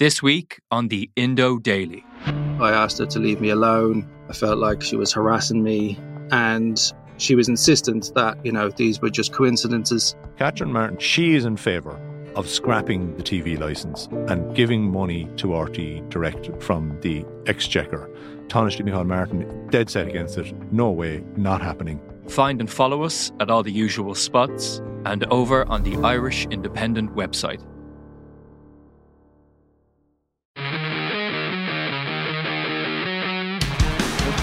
[0.00, 2.06] This week on the Indo Daily.
[2.24, 4.08] I asked her to leave me alone.
[4.30, 5.98] I felt like she was harassing me
[6.30, 6.80] and
[7.18, 10.16] she was insistent that, you know, these were just coincidences.
[10.38, 12.00] Catherine Martin, she is in favour
[12.34, 18.08] of scrapping the TV licence and giving money to RT direct from the exchequer.
[18.46, 20.50] Taoiseach Micheál Martin, dead set against it.
[20.72, 22.00] No way, not happening.
[22.26, 27.14] Find and follow us at all the usual spots and over on the Irish Independent
[27.14, 27.62] website.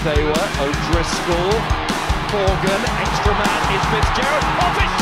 [0.04, 1.58] Taylor, O'Driscoll,
[2.30, 4.44] Morgan, extra man is Fitzgerald.
[4.62, 4.97] Oh,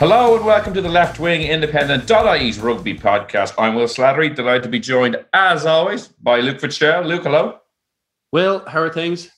[0.00, 3.52] Hello and welcome to the Left Wing Independent Independent.ie's rugby podcast.
[3.58, 7.04] I'm Will Slattery, delighted to be joined as always by Luke Fitzgerald.
[7.04, 7.58] Luke, hello.
[8.32, 9.28] Will, how are things?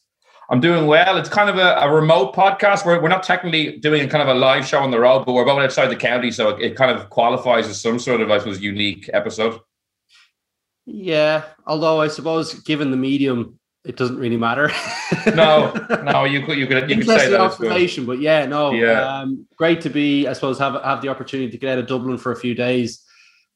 [0.51, 1.17] I'm doing well.
[1.17, 2.87] It's kind of a, a remote podcast.
[2.87, 5.33] We're, we're not technically doing a kind of a live show on the road, but
[5.33, 8.31] we're both outside the county, so it, it kind of qualifies as some sort of,
[8.31, 9.59] I suppose, unique episode.
[10.87, 14.71] Yeah, although I suppose given the medium, it doesn't really matter.
[15.35, 15.73] no,
[16.05, 17.41] no, you could you could you could say that.
[17.41, 18.07] as well.
[18.07, 19.03] but yeah, no, Yeah.
[19.03, 20.27] Um, great to be.
[20.29, 23.05] I suppose have have the opportunity to get out of Dublin for a few days.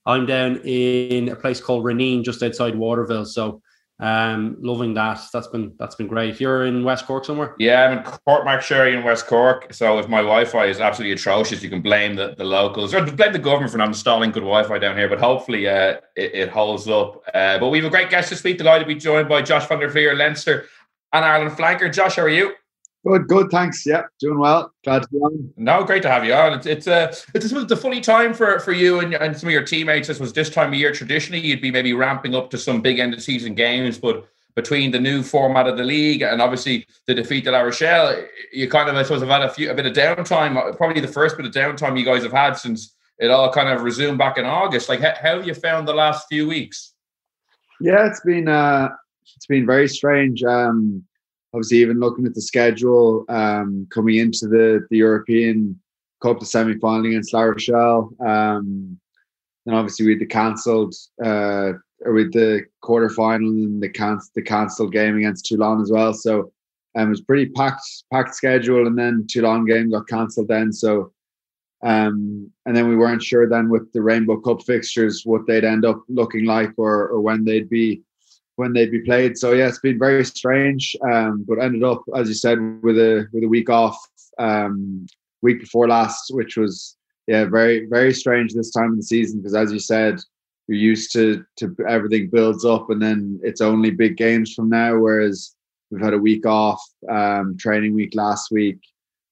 [0.05, 3.61] I'm down in a place called Renine, just outside Waterville, so
[3.99, 5.21] um, loving that.
[5.33, 6.39] That's been that's been great.
[6.39, 7.55] You're in West Cork somewhere.
[7.59, 9.73] Yeah, I'm in Cork Sherry in West Cork.
[9.73, 13.33] So if my Wi-Fi is absolutely atrocious, you can blame the, the locals or blame
[13.33, 15.09] the government for not installing good Wi-Fi down here.
[15.09, 17.23] But hopefully, uh, it, it holds up.
[17.33, 18.59] Uh, but we have a great guest this week.
[18.59, 20.67] Delighted to be joined by Josh van der Flier, Leinster
[21.13, 21.93] and Ireland flanker.
[21.93, 22.53] Josh, how are you?
[23.07, 23.51] Good, good.
[23.51, 23.87] Thanks.
[23.87, 24.73] Yeah, doing well.
[24.83, 25.53] Glad to be on.
[25.57, 26.55] No, great to have you on.
[26.55, 29.53] It's it's uh, it's it's the funny time for for you and, and some of
[29.53, 30.09] your teammates.
[30.09, 30.93] This was this time of year.
[30.93, 34.91] Traditionally, you'd be maybe ramping up to some big end of season games, but between
[34.91, 38.89] the new format of the league and obviously the defeat at La Rochelle, you kind
[38.89, 40.77] of I suppose have had a few a bit of downtime.
[40.77, 43.83] Probably the first bit of downtime you guys have had since it all kind of
[43.83, 44.89] resumed back in August.
[44.89, 46.93] Like, how, how have you found the last few weeks?
[47.81, 48.89] Yeah, it's been uh,
[49.37, 50.43] it's been very strange.
[50.43, 51.05] Um,
[51.57, 55.81] obviously, even looking at the schedule, um, coming into the the European
[56.23, 58.99] Cup, the semi final against La Rochelle, um,
[59.65, 60.95] and obviously had the cancelled
[61.25, 61.73] uh,
[62.05, 66.13] or with the quarter final and the can the cancelled game against Toulon as well.
[66.13, 66.53] So
[66.95, 70.75] um, it was pretty packed packed schedule, and then Toulon game got cancelled then.
[70.75, 71.13] So
[71.83, 75.87] um, and then we weren't sure then with the Rainbow Cup fixtures what they'd end
[75.87, 78.03] up looking like or or when they'd be
[78.57, 79.39] when they'd be played.
[79.39, 80.97] So yeah, it's been very strange.
[81.03, 83.99] Um, but ended up, as you said, with a with a week off,
[84.39, 85.07] um,
[85.43, 86.97] week before last, which was
[87.27, 90.19] yeah, very very strange this time of the season because as you said,
[90.69, 94.99] you're used to to everything builds up and then it's only big games from now.
[94.99, 95.55] Whereas
[95.91, 98.79] we've had a week off, um, training week last week,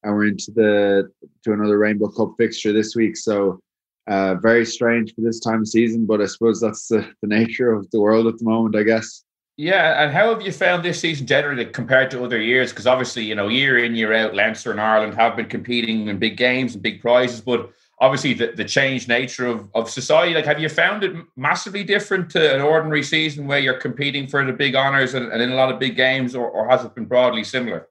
[0.03, 1.11] and we're into the
[1.45, 3.17] to another Rainbow Cup fixture this week.
[3.17, 3.61] So
[4.07, 7.73] uh, very strange for this time of season, but I suppose that's the, the nature
[7.73, 9.25] of the world at the moment, I guess.
[9.57, 12.71] Yeah, and how have you found this season generally compared to other years?
[12.71, 16.19] Because obviously, you know, year in, year out, Leinster and Ireland have been competing in
[16.19, 17.71] big games and big prizes, but
[18.01, 22.29] obviously the, the changed nature of, of society, like have you found it massively different
[22.31, 25.55] to an ordinary season where you're competing for the big honours and, and in a
[25.55, 27.89] lot of big games, or, or has it been broadly similar?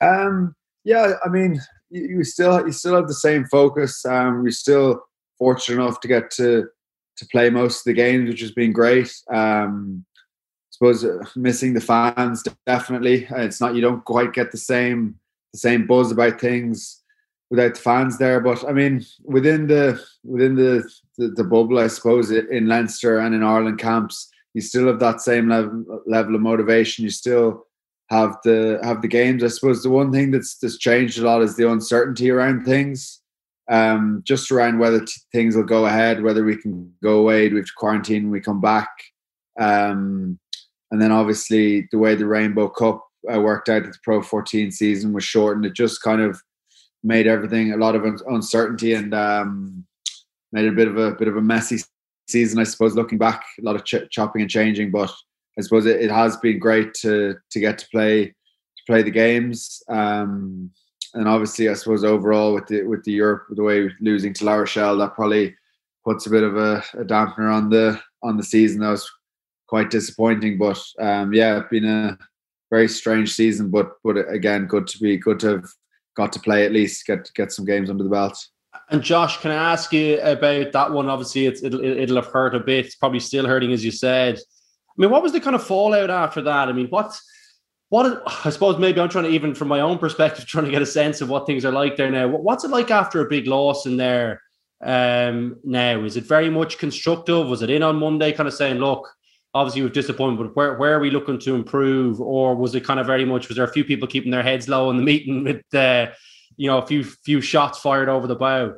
[0.00, 0.54] Um,
[0.84, 1.60] yeah, I mean,
[1.94, 4.04] you, you still you still have the same focus.
[4.04, 5.02] Um, we're still
[5.38, 6.68] fortunate enough to get to
[7.16, 9.12] to play most of the games, which has been great.
[9.32, 13.26] Um, I suppose uh, missing the fans definitely.
[13.28, 15.18] Uh, It's not you don't quite get the same
[15.52, 17.02] the same buzz about things
[17.50, 18.40] without the fans there.
[18.40, 23.34] But I mean, within the within the the, the bubble, I suppose in Leinster and
[23.34, 27.04] in Ireland camps, you still have that same level level of motivation.
[27.04, 27.66] You still
[28.14, 29.42] have the have the games.
[29.42, 33.20] I suppose the one thing that's that's changed a lot is the uncertainty around things.
[33.70, 37.56] Um, just around whether t- things will go ahead, whether we can go away, we
[37.56, 38.90] have to quarantine we come back.
[39.58, 40.38] Um,
[40.90, 43.02] and then obviously the way the Rainbow Cup
[43.32, 45.64] uh, worked out the Pro 14 season was shortened.
[45.64, 46.40] It just kind of
[47.02, 49.86] made everything a lot of un- uncertainty and um,
[50.52, 51.78] made a bit of a bit of a messy
[52.28, 52.94] season, I suppose.
[52.94, 55.12] Looking back, a lot of ch- chopping and changing, but
[55.58, 59.10] I suppose it, it, has been great to to get to play to play the
[59.10, 59.82] games.
[59.88, 60.70] Um,
[61.14, 64.54] and obviously, I suppose overall with the with the Europe, the way losing to La
[64.54, 65.54] Rochelle, that probably
[66.04, 68.80] puts a bit of a, a dampener on the on the season.
[68.80, 69.10] That was
[69.68, 72.18] quite disappointing, but um, yeah, been a
[72.70, 73.70] very strange season.
[73.70, 75.68] But but again, good to be good to have
[76.16, 78.36] got to play at least get get some games under the belt.
[78.90, 81.08] And Josh, can I ask you about that one?
[81.08, 82.86] Obviously, it's, it'll it'll have hurt a bit.
[82.86, 84.40] It's probably still hurting, as you said.
[84.96, 86.68] I mean, what was the kind of fallout after that?
[86.68, 87.22] I mean, what's
[87.88, 90.82] what I suppose maybe I'm trying to even from my own perspective trying to get
[90.82, 92.28] a sense of what things are like there now.
[92.28, 94.42] What's it like after a big loss in there
[94.82, 96.02] um, now?
[96.02, 97.46] Is it very much constructive?
[97.46, 99.08] Was it in on Monday, kind of saying, look,
[99.54, 102.20] obviously we've disappointed, but where, where are we looking to improve?
[102.20, 104.68] Or was it kind of very much was there a few people keeping their heads
[104.68, 106.08] low in the meeting with uh,
[106.56, 108.74] you know a few few shots fired over the bow?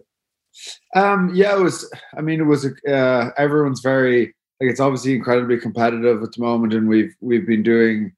[0.94, 1.90] Um, yeah, it was.
[2.16, 2.66] I mean, it was.
[2.86, 7.62] Uh, everyone's very like it's obviously incredibly competitive at the moment, and we've we've been
[7.62, 8.12] doing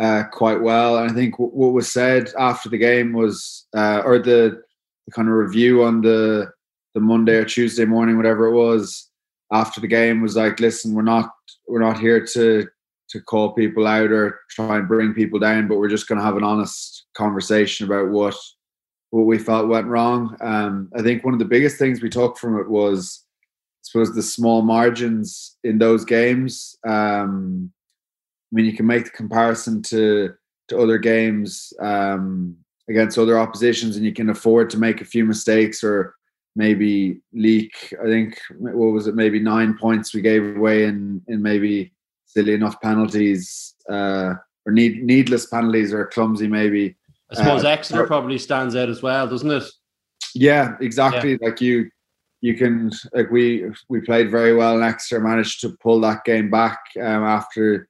[0.00, 0.98] uh, quite well.
[0.98, 4.62] And I think w- what was said after the game was, uh, or the,
[5.06, 6.50] the, kind of review on the
[6.94, 9.10] the Monday or Tuesday morning, whatever it was,
[9.52, 11.30] after the game was like, listen, we're not
[11.68, 12.66] we're not here to
[13.10, 16.24] to call people out or try and bring people down, but we're just going to
[16.24, 18.36] have an honest conversation about what
[19.10, 20.36] what we felt went wrong.
[20.40, 23.24] Um, I think one of the biggest things we took from it was,
[23.84, 26.76] suppose, the small margins in those games.
[26.86, 27.72] Um,
[28.52, 30.34] I mean, you can make the comparison to
[30.68, 32.56] to other games um,
[32.88, 36.14] against other oppositions, and you can afford to make a few mistakes or
[36.56, 37.94] maybe leak.
[38.02, 39.14] I think what was it?
[39.14, 41.92] Maybe nine points we gave away in in maybe
[42.26, 44.34] silly enough penalties uh,
[44.66, 46.96] or need, needless penalties or clumsy maybe.
[47.30, 49.64] I suppose uh, Exeter probably stands out as well, doesn't it?
[50.34, 51.32] Yeah, exactly.
[51.32, 51.38] Yeah.
[51.40, 51.90] Like you,
[52.44, 56.50] you can like we we played very well and Exeter managed to pull that game
[56.50, 57.88] back um, after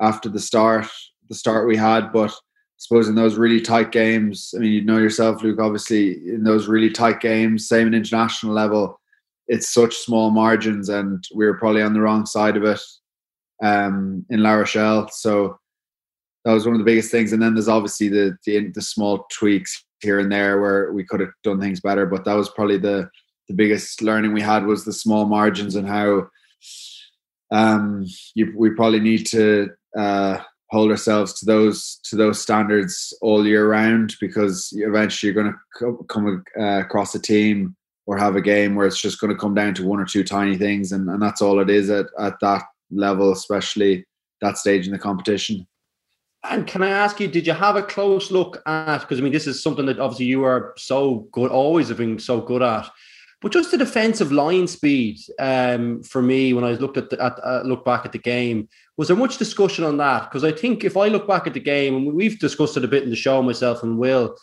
[0.00, 0.86] after the start
[1.28, 2.12] the start we had.
[2.12, 5.58] But I suppose in those really tight games, I mean, you know yourself, Luke.
[5.60, 9.00] Obviously, in those really tight games, same in international level,
[9.48, 12.80] it's such small margins, and we were probably on the wrong side of it
[13.60, 15.08] um, in La Rochelle.
[15.08, 15.58] So
[16.44, 17.32] that was one of the biggest things.
[17.32, 21.18] And then there's obviously the, the the, small tweaks here and there where we could
[21.18, 22.06] have done things better.
[22.06, 23.10] But that was probably the
[23.48, 26.28] the biggest learning we had was the small margins and how
[27.52, 28.04] um,
[28.34, 30.38] you, we probably need to uh,
[30.70, 36.04] hold ourselves to those to those standards all year round because eventually you're going to
[36.08, 37.76] come uh, across a team
[38.06, 40.24] or have a game where it's just going to come down to one or two
[40.24, 44.04] tiny things and, and that's all it is at, at that level especially
[44.40, 45.66] that stage in the competition
[46.50, 49.00] and can I ask you, did you have a close look at?
[49.00, 52.18] Because I mean, this is something that obviously you are so good, always have been
[52.18, 52.88] so good at.
[53.42, 57.38] But just the defensive line speed um, for me when I looked at, the, at
[57.44, 60.24] uh, look back at the game, was there much discussion on that?
[60.24, 62.88] Because I think if I look back at the game, and we've discussed it a
[62.88, 64.36] bit in the show, myself and Will.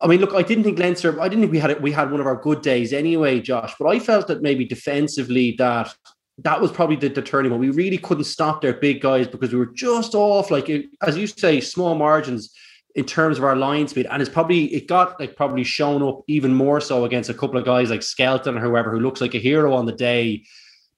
[0.00, 1.20] I mean, look, I didn't think Leinster.
[1.20, 1.80] I didn't think we had.
[1.82, 3.74] We had one of our good days anyway, Josh.
[3.78, 5.94] But I felt that maybe defensively that
[6.38, 7.60] that was probably the, the turning point.
[7.60, 10.70] We really couldn't stop their big guys because we were just off, like
[11.02, 12.52] as you say, small margins
[12.94, 16.22] in terms of our line speed, and it's probably it got like probably shown up
[16.28, 19.34] even more so against a couple of guys like Skelton or whoever who looks like
[19.34, 20.42] a hero on the day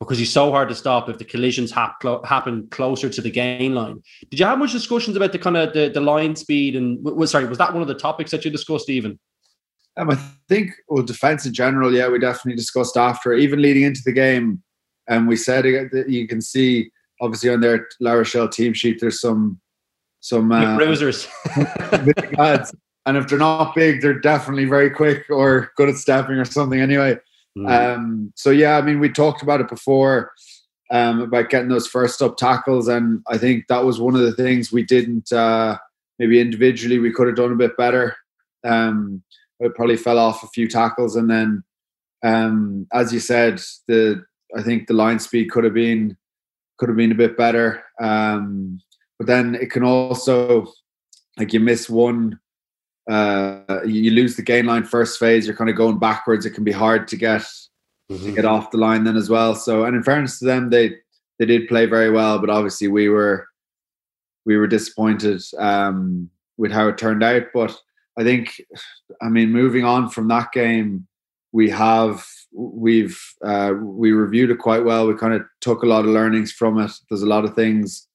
[0.00, 3.74] because he's so hard to stop if the collisions hap- happen closer to the gain
[3.74, 4.02] line.
[4.30, 7.30] Did you have much discussions about the kind of the, the line speed and was
[7.30, 9.18] sorry was that one of the topics that you discussed even?
[9.96, 10.16] Um, I
[10.48, 14.62] think well defense in general, yeah, we definitely discussed after even leading into the game,
[15.08, 19.20] and we said that you can see obviously on their La Rochelle team sheet there's
[19.20, 19.60] some
[20.24, 21.28] some uh, bruisers.
[22.04, 22.74] big lads.
[23.04, 26.80] And if they're not big, they're definitely very quick or good at stepping or something
[26.80, 27.18] anyway.
[27.58, 27.94] Mm.
[27.94, 30.32] Um, so yeah, I mean, we talked about it before
[30.90, 34.32] um, about getting those first up tackles, and I think that was one of the
[34.32, 35.76] things we didn't uh,
[36.18, 38.16] maybe individually we could have done a bit better.
[38.64, 39.22] Um,
[39.60, 41.62] it probably fell off a few tackles, and then
[42.24, 44.24] um, as you said, the
[44.56, 46.16] I think the line speed could have been
[46.78, 47.84] could have been a bit better.
[48.00, 48.80] Um,
[49.18, 50.66] but then it can also
[51.36, 52.38] like you miss one
[53.10, 56.64] uh you lose the gain line first phase you're kind of going backwards it can
[56.64, 57.42] be hard to get
[58.10, 58.24] mm-hmm.
[58.24, 59.54] to get off the line then as well.
[59.54, 60.96] So and in fairness to them they
[61.38, 63.46] they did play very well but obviously we were
[64.46, 67.44] we were disappointed um with how it turned out.
[67.52, 67.76] But
[68.16, 68.60] i think
[69.20, 71.06] i mean moving on from that game
[71.52, 75.06] we have we've uh we reviewed it quite well.
[75.06, 76.92] We kind of took a lot of learnings from it.
[77.08, 78.08] There's a lot of things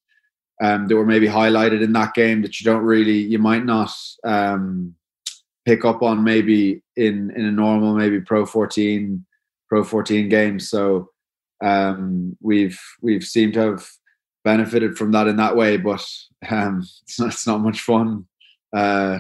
[0.62, 3.92] um, that were maybe highlighted in that game that you don't really, you might not
[4.24, 4.96] um,
[5.66, 9.26] pick up on maybe in in a normal maybe Pro 14
[9.68, 10.60] Pro 14 game.
[10.60, 11.10] So
[11.64, 13.88] um, we've we've seemed to have
[14.44, 16.06] benefited from that in that way, but
[16.50, 18.28] um, it's, not, it's not much fun
[18.76, 19.20] uh,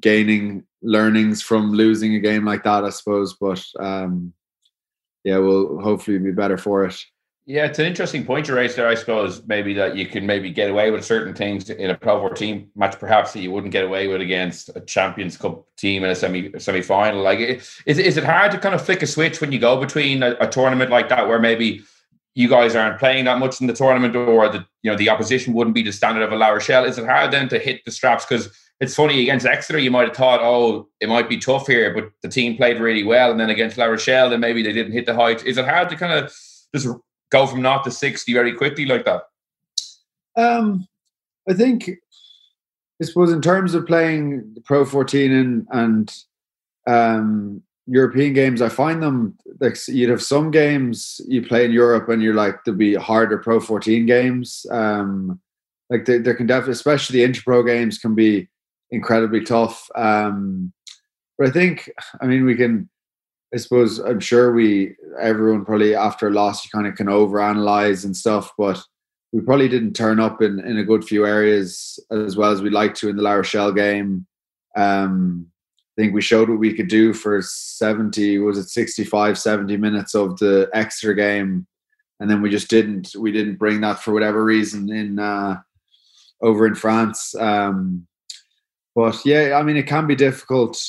[0.00, 3.36] gaining learnings from losing a game like that, I suppose.
[3.40, 4.32] But um,
[5.24, 6.96] yeah, we'll hopefully be better for it.
[7.48, 8.88] Yeah, it's an interesting point you raised there.
[8.88, 12.20] I suppose maybe that you can maybe get away with certain things in a Pro
[12.20, 16.10] 14 match, perhaps that you wouldn't get away with against a Champions Cup team in
[16.10, 17.22] a semi semi final.
[17.22, 20.22] Like, is is it hard to kind of flick a switch when you go between
[20.22, 21.80] a, a tournament like that, where maybe
[22.34, 25.54] you guys aren't playing that much in the tournament, or the you know the opposition
[25.54, 26.84] wouldn't be the standard of a La Rochelle?
[26.84, 28.54] Is it hard then to hit the straps because?
[28.80, 32.12] It's funny against Exeter, you might have thought, oh, it might be tough here, but
[32.22, 33.32] the team played really well.
[33.32, 35.44] And then against La Rochelle, then maybe they didn't hit the height.
[35.44, 36.32] Is it hard to kind of
[36.72, 36.86] just
[37.30, 39.22] go from naught to 60 very quickly like that?
[40.36, 40.86] Um,
[41.48, 41.90] I think,
[43.00, 46.16] I suppose, in terms of playing the Pro 14 and, and
[46.86, 52.08] um, European games, I find them like you'd have some games you play in Europe
[52.08, 54.66] and you're like, there'll be harder Pro 14 games.
[54.70, 55.40] Um,
[55.90, 58.48] like there, there can definitely, especially the Interpro games, can be
[58.90, 59.88] incredibly tough.
[59.96, 60.72] Um,
[61.38, 62.88] but I think, I mean, we can
[63.52, 68.04] I suppose I'm sure we everyone probably after a loss you kind of can overanalyze
[68.04, 68.82] and stuff, but
[69.32, 72.72] we probably didn't turn up in, in a good few areas as well as we'd
[72.72, 74.26] like to in the La Rochelle game.
[74.76, 75.46] Um,
[75.96, 80.14] I think we showed what we could do for 70, was it 65, 70 minutes
[80.14, 81.66] of the Exeter game.
[82.20, 85.60] And then we just didn't, we didn't bring that for whatever reason in, uh,
[86.40, 87.34] over in France.
[87.34, 88.06] Um,
[88.94, 90.80] but yeah, I mean, it can be difficult.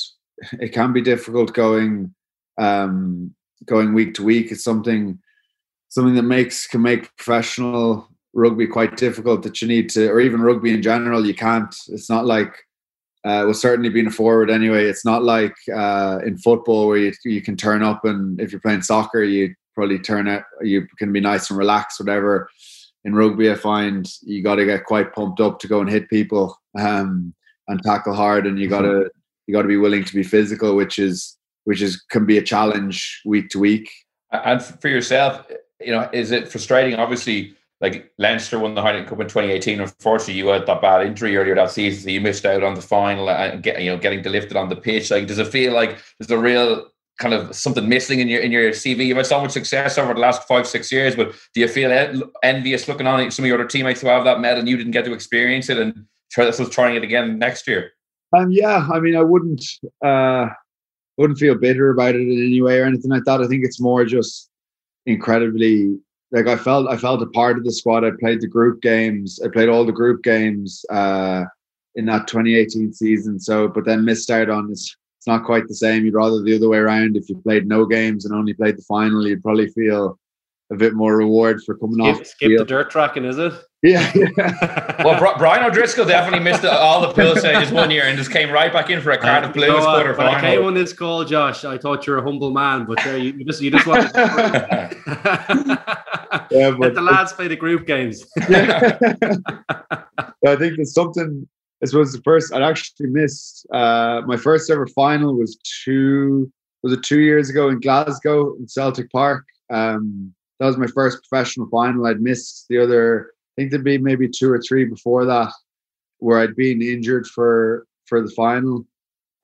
[0.52, 2.14] It can be difficult going,
[2.58, 4.52] um, going week to week.
[4.52, 5.18] It's something
[5.88, 9.42] something that makes can make professional rugby quite difficult.
[9.42, 11.74] That you need to, or even rugby in general, you can't.
[11.88, 12.54] It's not like
[13.24, 14.86] uh, well, certainly being a forward anyway.
[14.86, 18.62] It's not like uh, in football where you you can turn up and if you're
[18.62, 20.42] playing soccer, you probably turn out.
[20.62, 22.48] You can be nice and relaxed, whatever.
[23.04, 26.08] In rugby, I find you got to get quite pumped up to go and hit
[26.10, 27.34] people um,
[27.68, 29.10] and tackle hard, and you got to
[29.46, 32.42] you got to be willing to be physical, which is which is can be a
[32.42, 33.90] challenge week to week.
[34.32, 35.46] And for yourself,
[35.80, 36.98] you know, is it frustrating?
[36.98, 39.80] Obviously, like Leinster won the Heineken Cup in 2018.
[39.80, 42.82] Unfortunately, you had that bad injury earlier that season, so you missed out on the
[42.82, 45.10] final and get you know getting lifted on the pitch.
[45.10, 46.86] Like, does it feel like there's a real
[47.18, 49.06] kind of something missing in your in your CV?
[49.06, 52.22] You've had so much success over the last five six years, but do you feel
[52.42, 54.92] envious looking on some of your other teammates who have that medal and you didn't
[54.92, 57.92] get to experience it and try this was trying it again next year?
[58.36, 59.64] Um, yeah, I mean, I wouldn't.
[60.04, 60.48] Uh,
[61.20, 63.42] wouldn't feel bitter about it in any way or anything like that.
[63.42, 64.48] I think it's more just
[65.04, 65.98] incredibly
[66.32, 68.04] like I felt I felt a part of the squad.
[68.04, 69.38] I played the group games.
[69.44, 71.44] I played all the group games uh,
[71.96, 73.38] in that 2018 season.
[73.38, 74.96] So, but then missed out on this.
[75.18, 76.06] It's not quite the same.
[76.06, 77.16] You'd rather the other way around.
[77.18, 80.18] If you played no games and only played the final, you'd probably feel
[80.70, 82.26] a bit more reward for coming skip, off.
[82.26, 83.52] Skip the dirt tracking, is it?
[83.82, 84.12] Yeah.
[84.14, 85.02] yeah.
[85.04, 88.72] well, Brian O'Driscoll definitely missed all the pool stages one year and just came right
[88.72, 91.24] back in for a Cardiff Blues so, uh, quarter When I came on this call,
[91.24, 93.86] Josh, I thought you were a humble man, but uh, you, you just you just
[93.86, 94.90] want yeah,
[96.50, 98.26] let but the lads play the group games.
[98.40, 98.98] I
[100.56, 101.48] think there's something.
[101.80, 102.52] This was the first.
[102.52, 106.52] I actually missed uh, my first ever final was two.
[106.82, 109.46] Was it two years ago in Glasgow in Celtic Park?
[109.70, 112.06] Um, that was my first professional final.
[112.06, 113.32] I'd missed the other.
[113.32, 115.52] I think there'd be maybe two or three before that,
[116.18, 118.86] where I'd been injured for for the final,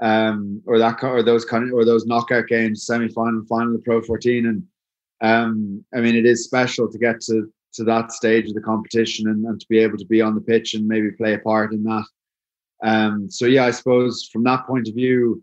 [0.02, 3.82] um, or that or those kind of or those knockout games, semi final, final of
[3.82, 4.62] Pro 14, and
[5.22, 9.28] um, I mean it is special to get to to that stage of the competition
[9.28, 11.72] and, and to be able to be on the pitch and maybe play a part
[11.72, 12.04] in that.
[12.82, 15.42] Um, so yeah, I suppose from that point of view,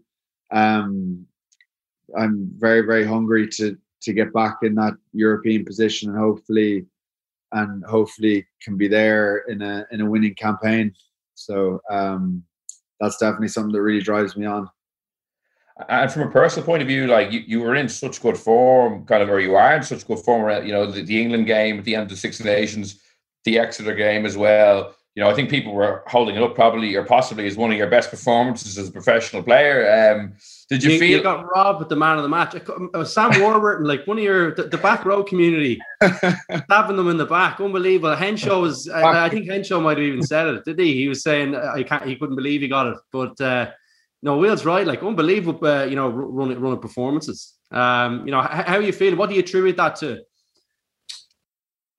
[0.52, 1.26] um,
[2.16, 6.86] I'm very very hungry to to get back in that European position and hopefully
[7.54, 10.94] and hopefully can be there in a in a winning campaign.
[11.36, 12.44] So um,
[13.00, 14.70] that's definitely something that really drives me on.
[15.90, 19.06] And from a personal point of view, like you, you were in such good form,
[19.06, 20.66] kind of, or you are in such good form.
[20.66, 23.02] You know, the, the England game at the end of the Six Nations,
[23.44, 24.96] the Exeter game as well.
[25.16, 27.78] You know, I think people were holding it up probably or possibly as one of
[27.78, 30.16] your best performances as a professional player.
[30.16, 30.34] Um,
[30.70, 32.56] did you, you, feel you got robbed with the man of the match?
[32.96, 37.18] Uh, Sam Warburton, like one of your the, the back row community, stabbing them in
[37.18, 38.16] the back, unbelievable.
[38.16, 40.96] Henshaw was, I, I think Henshaw might have even said it, did he?
[40.96, 43.40] He was saying I can't, he couldn't believe he got it, but.
[43.40, 43.70] Uh,
[44.24, 44.88] no, Will's right.
[44.88, 47.56] Like unbelievable, uh, you know, running running performances.
[47.72, 49.18] Um, you know, how, how are you feeling?
[49.18, 50.24] What do you attribute that to?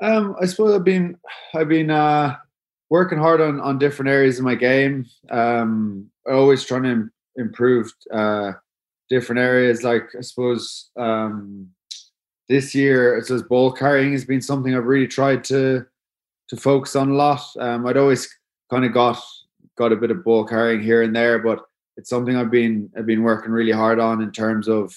[0.00, 1.18] Um, I suppose I've been
[1.54, 2.36] I've been uh,
[2.94, 5.04] working hard on on different areas of my game.
[5.28, 8.52] Um, always trying to improve uh,
[9.10, 9.82] different areas.
[9.82, 11.70] Like I suppose um,
[12.48, 15.84] this year, it says ball carrying has been something I've really tried to
[16.50, 17.42] to focus on a lot.
[17.58, 18.22] Um, I'd always
[18.70, 19.18] kind of got
[19.76, 21.58] got a bit of ball carrying here and there, but
[21.96, 24.94] it's something I've been I've been working really hard on in terms of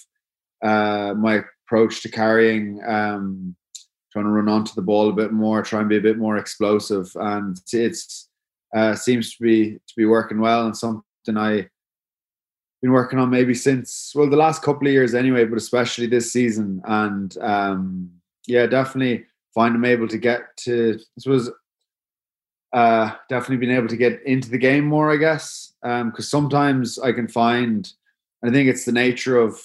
[0.61, 2.79] uh, my approach to carrying.
[2.85, 3.55] Um,
[4.17, 6.37] trying to run onto the ball a bit more, try and be a bit more
[6.37, 8.29] explosive, and it's
[8.75, 11.69] uh, seems to be to be working well and something I've
[12.81, 16.31] been working on maybe since well the last couple of years anyway, but especially this
[16.31, 16.81] season.
[16.85, 18.11] And um,
[18.47, 21.51] yeah, definitely find I'm able to get to this was
[22.73, 26.97] uh, definitely been able to get into the game more, I guess, because um, sometimes
[26.97, 27.91] I can find.
[28.43, 29.61] I think it's the nature of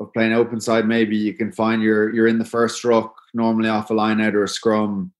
[0.00, 0.88] of playing open side.
[0.88, 4.34] Maybe you can find you're you're in the first ruck normally off a line out
[4.34, 5.12] or a scrum,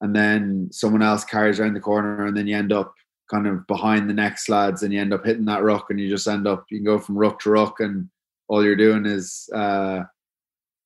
[0.00, 2.94] and then someone else carries around the corner, and then you end up
[3.30, 6.08] kind of behind the next lads and you end up hitting that ruck and you
[6.10, 8.06] just end up you can go from ruck to ruck and
[8.48, 10.02] all you're doing is uh,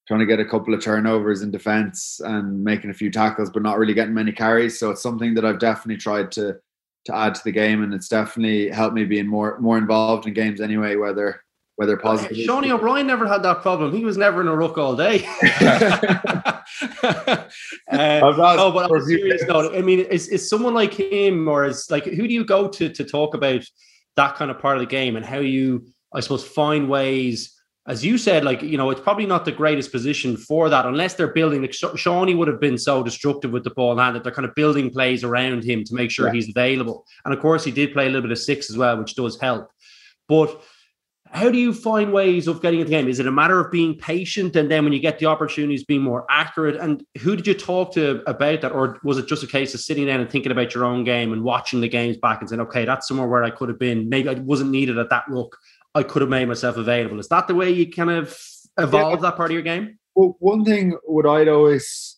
[0.06, 3.62] trying to get a couple of turnovers in defense and making a few tackles but
[3.62, 4.78] not really getting many carries.
[4.78, 6.56] So it's something that I've definitely tried to
[7.06, 10.34] to add to the game and it's definitely helped me being more more involved in
[10.34, 11.40] games anyway whether
[11.76, 12.36] whether positive.
[12.38, 13.92] Seanie O'Brien never had that problem.
[13.94, 15.24] He was never in a ruck all day.
[17.02, 17.44] uh,
[17.90, 21.90] no, but on a serious note, I mean, is, is someone like him, or is
[21.90, 23.62] like who do you go to to talk about
[24.16, 27.52] that kind of part of the game and how you, I suppose, find ways?
[27.88, 31.14] As you said, like you know, it's probably not the greatest position for that unless
[31.14, 31.60] they're building.
[31.60, 34.48] Like Seanie would have been so destructive with the ball in hand that they're kind
[34.48, 36.32] of building plays around him to make sure yeah.
[36.32, 37.04] he's available.
[37.24, 39.38] And of course, he did play a little bit of six as well, which does
[39.40, 39.70] help.
[40.26, 40.60] But
[41.36, 43.08] how do you find ways of getting into the game?
[43.08, 46.00] Is it a matter of being patient and then when you get the opportunities, being
[46.00, 46.76] more accurate?
[46.76, 48.72] And who did you talk to about that?
[48.72, 51.34] Or was it just a case of sitting down and thinking about your own game
[51.34, 54.08] and watching the games back and saying, okay, that's somewhere where I could have been.
[54.08, 55.58] Maybe I wasn't needed at that look.
[55.94, 57.20] I could have made myself available.
[57.20, 58.34] Is that the way you kind of
[58.78, 59.20] evolve yeah.
[59.20, 59.98] that part of your game?
[60.14, 62.16] Well, one thing what I'd always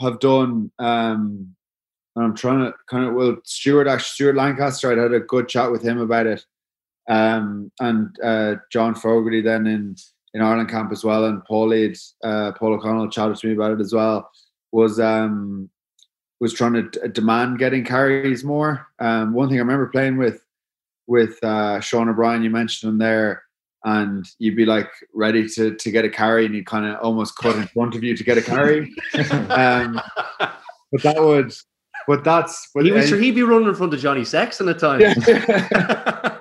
[0.00, 1.54] have done, um,
[2.16, 5.48] and I'm trying to kind of, well, Stuart, actually, Stuart Lancaster, I'd had a good
[5.48, 6.42] chat with him about it
[7.08, 9.96] um, and uh, John Fogarty then in
[10.34, 13.72] in Ireland camp as well, and Paul Lead, uh, Paul O'Connell chatted to me about
[13.72, 14.30] it as well.
[14.72, 15.70] Was um,
[16.40, 18.86] was trying to d- demand getting carries more.
[18.98, 20.42] Um, one thing I remember playing with
[21.06, 23.42] with uh, Sean O'Brien, you mentioned him there,
[23.84, 27.36] and you'd be like ready to to get a carry, and you kind of almost
[27.36, 28.94] cut in front of you to get a carry.
[29.48, 30.00] um,
[30.92, 31.54] but that would,
[32.06, 32.68] but that's.
[32.74, 35.26] But he was, he'd be running in front of Johnny Sexton at times.
[35.26, 36.34] Yeah.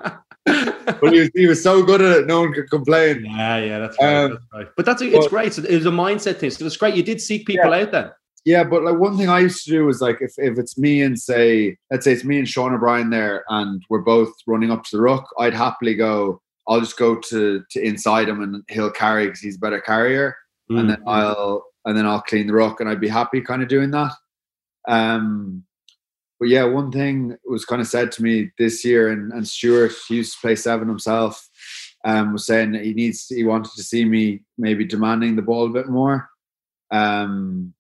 [1.02, 3.26] but he was, he was so good at it, no one could complain.
[3.26, 4.16] Yeah, yeah, that's right.
[4.16, 4.68] Um, that's right.
[4.76, 5.54] But that's it's but, great.
[5.54, 6.52] So it was a mindset thing.
[6.52, 6.96] So it's great.
[6.96, 7.82] You did seek people yeah.
[7.82, 8.12] out then.
[8.46, 11.02] Yeah, but like one thing I used to do was like if, if it's me
[11.02, 14.86] and say let's say it's me and Sean O'Brien there and we're both running up
[14.86, 16.42] to the ruck, I'd happily go.
[16.66, 20.36] I'll just go to to inside him and he'll carry because he's a better carrier,
[20.72, 20.80] mm.
[20.80, 23.68] and then I'll and then I'll clean the ruck and I'd be happy kind of
[23.68, 24.14] doing that.
[24.88, 25.66] Um,
[26.40, 29.94] but yeah, one thing was kind of said to me this year, and, and Stuart
[30.08, 31.48] he used to play seven himself,
[32.06, 35.74] um, was saying he needs he wanted to see me maybe demanding the ball a
[35.74, 36.30] bit more,
[36.92, 37.74] um,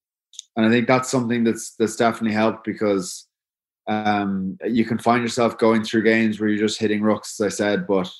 [0.56, 3.28] and I think that's something that's that's definitely helped because
[3.88, 7.50] um, you can find yourself going through games where you're just hitting rucks, as I
[7.50, 8.12] said, but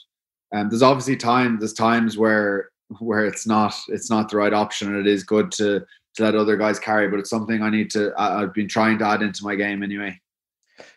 [0.56, 2.70] um, there's obviously time there's times where
[3.00, 5.84] where it's not it's not the right option, and it is good to
[6.16, 9.08] to let other guys carry, but it's something I need to I've been trying to
[9.08, 10.20] add into my game anyway.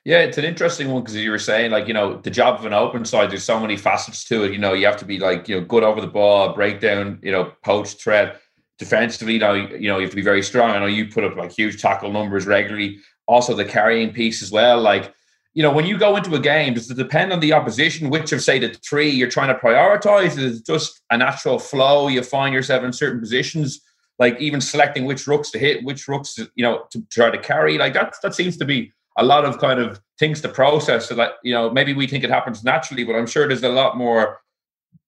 [0.04, 2.66] Yeah, it's an interesting one because you were saying, like, you know, the job of
[2.66, 4.52] an open side, there's so many facets to it.
[4.52, 7.32] You know, you have to be like, you know, good over the ball, breakdown, you
[7.32, 8.40] know, poach threat.
[8.78, 10.70] Defensively, you know, you know, you have to be very strong.
[10.70, 12.98] I know you put up like huge tackle numbers regularly.
[13.26, 14.80] Also, the carrying piece as well.
[14.80, 15.14] Like,
[15.52, 18.08] you know, when you go into a game, does it depend on the opposition?
[18.08, 20.38] Which of, say, the three you're trying to prioritize?
[20.38, 22.08] Is it just a natural flow?
[22.08, 23.80] You find yourself in certain positions,
[24.18, 27.76] like even selecting which rucks to hit, which rucks, you know, to try to carry.
[27.78, 31.08] Like that, that seems to be a lot of kind of things to process.
[31.08, 33.68] So that you know maybe we think it happens naturally but i'm sure there's a
[33.68, 34.40] lot more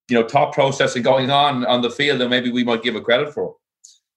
[0.09, 3.05] you know top processing going on on the field than maybe we might give it
[3.05, 3.57] credit for.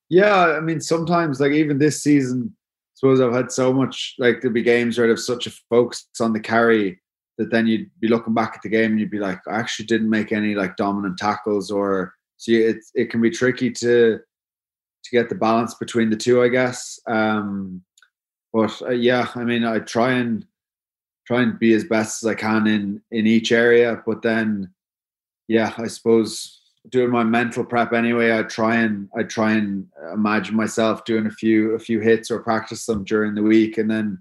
[0.09, 4.41] Yeah i mean sometimes like even this season I suppose i've had so much like
[4.41, 7.01] there'll be games where there's such a focus on the carry
[7.37, 9.85] that then you'd be looking back at the game and you'd be like i actually
[9.85, 14.19] didn't make any like dominant tackles or so it, it can be tricky to
[15.03, 16.99] to get the balance between the two i guess.
[17.07, 17.83] Um
[18.55, 20.45] but uh, yeah, I mean, I try and
[21.27, 24.01] try and be as best as I can in in each area.
[24.05, 24.73] But then,
[25.49, 30.55] yeah, I suppose doing my mental prep anyway, I try and I try and imagine
[30.55, 34.19] myself doing a few a few hits or practice them during the week, and then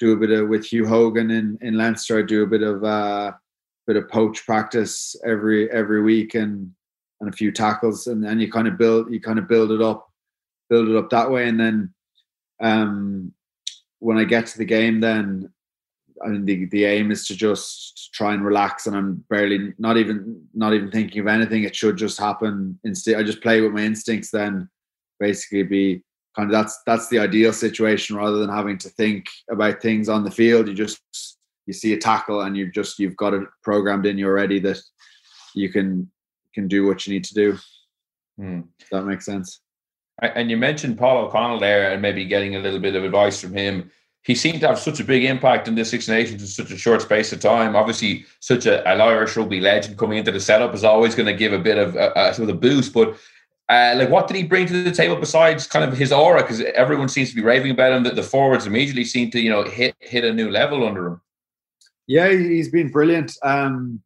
[0.00, 2.18] do a bit of with Hugh Hogan in in Leinster.
[2.18, 3.32] I do a bit of uh,
[3.86, 6.72] bit of poach practice every every week and
[7.20, 9.82] and a few tackles, and then you kind of build you kind of build it
[9.82, 10.10] up
[10.70, 11.92] build it up that way, and then
[12.62, 13.34] um,
[14.04, 15.50] when I get to the game, then
[16.22, 19.96] I mean the, the aim is to just try and relax, and I'm barely not
[19.96, 21.64] even not even thinking of anything.
[21.64, 22.78] It should just happen.
[22.84, 24.30] Instead, I just play with my instincts.
[24.30, 24.68] Then
[25.18, 26.02] basically be
[26.36, 30.22] kind of that's that's the ideal situation rather than having to think about things on
[30.22, 30.68] the field.
[30.68, 31.00] You just
[31.64, 34.78] you see a tackle and you've just you've got it programmed in you already that
[35.54, 36.10] you can
[36.54, 37.58] can do what you need to do.
[38.36, 38.60] Hmm.
[38.90, 39.60] that makes sense.
[40.20, 43.54] And you mentioned Paul O'Connell there and maybe getting a little bit of advice from
[43.54, 43.90] him.
[44.22, 46.78] He seemed to have such a big impact in the Six Nations in such a
[46.78, 47.76] short space of time.
[47.76, 51.34] Obviously, such a, an Irish rugby legend coming into the setup is always going to
[51.34, 52.94] give a bit of a, a sort of a boost.
[52.94, 53.18] But
[53.68, 56.42] uh, like, what did he bring to the table besides kind of his aura?
[56.42, 58.04] Because everyone seems to be raving about him.
[58.04, 61.20] That the forwards immediately seem to, you know, hit hit a new level under him.
[62.06, 63.36] Yeah, he's been brilliant.
[63.42, 64.02] Um,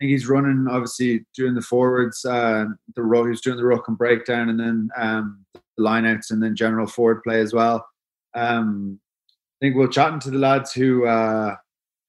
[0.00, 2.64] think he's running, obviously, doing the forwards, uh,
[2.96, 3.26] the row.
[3.26, 7.22] He's doing the ruck and breakdown, and then um, the lineouts, and then general forward
[7.22, 7.86] play as well.
[8.34, 8.98] Um,
[9.60, 11.54] I think we're chatting to the lads who uh,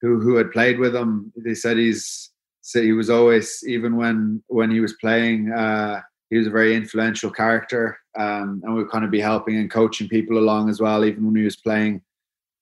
[0.01, 1.33] who who had played with him.
[1.35, 6.37] They said he's said he was always, even when when he was playing, uh, he
[6.37, 10.37] was a very influential character, um, and we'd kind of be helping and coaching people
[10.37, 12.01] along as well, even when he was playing.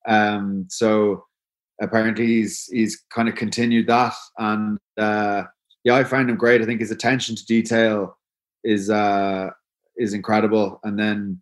[0.07, 1.25] Um, so
[1.81, 4.13] apparently he's he's kind of continued that.
[4.37, 5.43] And uh
[5.83, 6.61] yeah i find him great.
[6.61, 8.17] I think his attention to detail
[8.63, 9.49] is uh
[9.97, 10.79] is incredible.
[10.83, 11.41] And then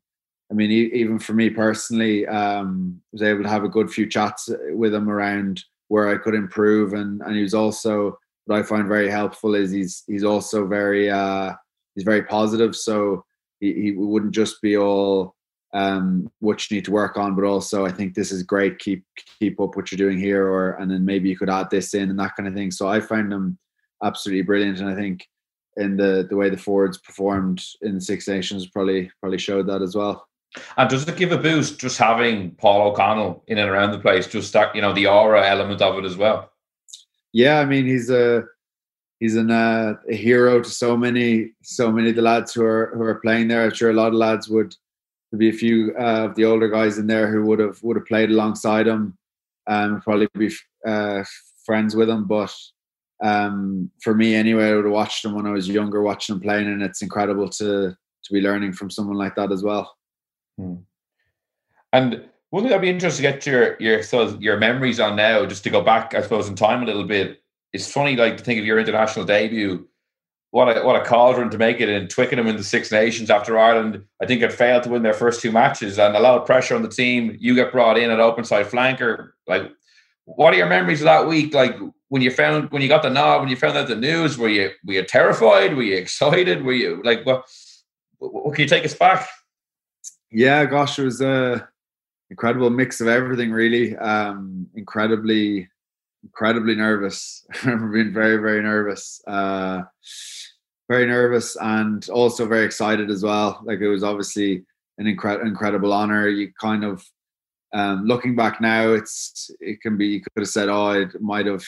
[0.52, 4.50] i mean even for me personally um was able to have a good few chats
[4.69, 6.93] with him around where i could improve.
[6.93, 11.10] And and he was also what i find very helpful is he's he's also very
[11.10, 11.54] uh
[11.95, 12.76] he's very positive.
[12.76, 13.26] So
[13.60, 15.36] he, he wouldn't just be all
[15.73, 18.80] um, what you need to work on, but also I think this is great.
[18.80, 19.03] Keep
[19.39, 22.10] keep up what you're doing here, or and then maybe you could add this in
[22.10, 22.71] and that kind of thing.
[22.71, 23.58] So I find them
[24.03, 25.27] absolutely brilliant, and I think
[25.75, 29.82] in the the way the forwards performed in the Six Nations probably probably showed that
[29.82, 30.27] as well.
[30.77, 34.27] And does it give a boost just having Paul O'Connell in and around the place?
[34.27, 36.51] Just that you know the aura element of it as well.
[37.34, 38.45] Yeah, I mean he's a
[39.19, 42.91] he's an, uh, a hero to so many so many of the lads who are
[42.95, 43.63] who are playing there.
[43.63, 44.73] I'm sure a lot of lads would
[45.32, 47.98] there'd be a few uh, of the older guys in there who would have would
[47.98, 49.18] have played alongside him
[49.68, 50.54] and probably be
[50.86, 51.24] uh,
[51.66, 52.26] friends with him.
[52.26, 52.54] But
[53.24, 56.42] um, for me, anyway, I would have watched him when I was younger, watching him
[56.42, 59.96] playing, and it's incredible to to be learning from someone like that as well.
[60.58, 60.76] Hmm.
[61.94, 65.46] And one thing I'd be interested to get your your so your memories on now,
[65.46, 67.42] just to go back, I suppose, in time a little bit.
[67.74, 69.88] It's funny, like to think of your international debut
[70.58, 73.60] what a what a cauldron to make it in Twickenham in the Six Nations after
[73.60, 74.04] Ireland.
[74.20, 76.76] I think had failed to win their first two matches and a lot of pressure
[76.76, 77.38] on the team.
[77.39, 79.34] You get brought in at open side flanker.
[79.46, 79.72] Like,
[80.26, 81.54] what are your memories of that week?
[81.54, 81.76] Like
[82.10, 84.50] when you found when you got the nod, when you found out the news, were
[84.50, 85.76] you were you terrified?
[85.76, 86.63] Were you excited?
[86.63, 87.46] Were you like what?
[88.17, 89.30] What can you take us back?
[90.32, 91.70] Yeah, gosh, it was a
[92.32, 93.52] incredible mix of everything.
[93.52, 95.70] Really, um, incredibly
[96.24, 97.46] incredibly nervous.
[97.63, 99.22] I remember being very, very nervous.
[99.28, 99.84] Uh,
[100.89, 103.62] very nervous and also very excited as well.
[103.63, 104.65] Like it was obviously
[104.97, 106.28] an incre- incredible honor.
[106.30, 107.06] You kind of
[107.73, 111.45] um, looking back now, it's it can be you could have said, oh, it might
[111.45, 111.65] have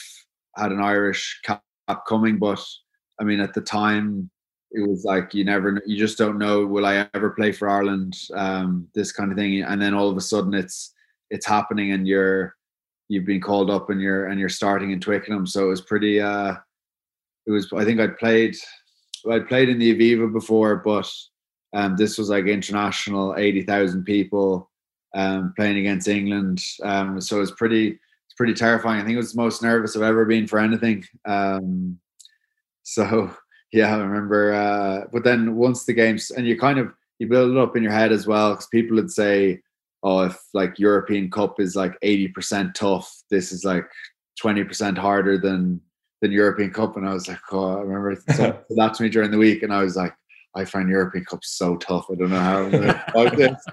[0.56, 1.62] had an Irish cap
[2.08, 2.64] coming, but
[3.20, 4.30] I mean at the time
[4.72, 8.16] it was like you never you just don't know will I ever play for Ireland
[8.34, 10.94] um, this kind of thing and then all of a sudden it's
[11.30, 12.54] it's happening and you're
[13.08, 16.20] you've been called up and you're and you're starting in Twickenham so it was pretty
[16.20, 16.54] uh
[17.46, 18.56] it was I think I'd played
[19.30, 21.10] I'd played in the Aviva before, but
[21.72, 24.70] um, this was like international, eighty thousand people
[25.14, 26.62] um, playing against England.
[26.82, 29.00] Um, so it's pretty, it's pretty terrifying.
[29.00, 31.04] I think it was the most nervous I've ever been for anything.
[31.26, 31.98] Um,
[32.82, 33.34] so
[33.72, 34.52] yeah, I remember.
[34.52, 37.82] Uh, but then once the games, and you kind of you build it up in
[37.82, 39.60] your head as well, because people would say,
[40.02, 43.86] "Oh, if like European Cup is like eighty percent tough, this is like
[44.38, 45.80] twenty percent harder than."
[46.20, 49.30] Than European Cup, and I was like, oh, I remember so that to me during
[49.30, 50.14] the week, and I was like,
[50.54, 52.06] I find European Cup so tough.
[52.10, 53.64] I don't know how I'm going this.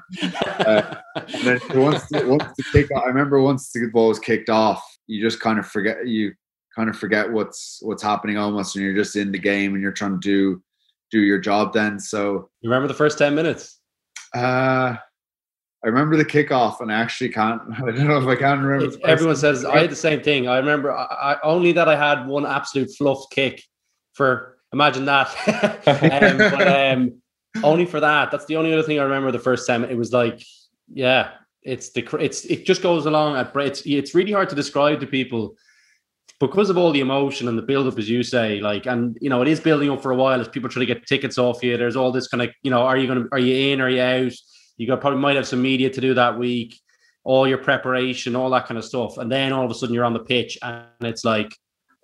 [0.59, 4.49] Uh, and then once the, once the kick, I remember once the ball was kicked
[4.49, 6.33] off, you just kind of forget you
[6.75, 9.91] kind of forget what's what's happening almost, and you're just in the game and you're
[9.91, 10.61] trying to do
[11.09, 11.73] do your job.
[11.73, 13.79] Then, so you remember the first ten minutes?
[14.35, 14.97] Uh,
[15.83, 17.61] I remember the kickoff, and I actually can't.
[17.77, 18.97] I don't know if I can remember.
[19.05, 20.47] everyone says I had the same thing.
[20.47, 23.63] I remember I, I, only that I had one absolute fluff kick
[24.13, 25.27] for imagine that.
[25.87, 27.21] um, but um,
[27.63, 28.31] only for that.
[28.31, 29.31] That's the only other thing I remember.
[29.31, 30.43] The first time it was like,
[30.91, 34.99] yeah, it's the it's it just goes along at it's it's really hard to describe
[35.01, 35.55] to people.
[36.39, 39.29] because of all the emotion and the build up, as you say, like, and you
[39.29, 41.63] know, it is building up for a while as people try to get tickets off
[41.63, 41.77] you.
[41.77, 43.89] There's all this kind of, you know, are you going to, are you in, are
[43.89, 44.33] you out?
[44.77, 46.79] You got probably might have some media to do that week,
[47.23, 50.05] all your preparation, all that kind of stuff, and then all of a sudden you're
[50.05, 51.53] on the pitch, and it's like,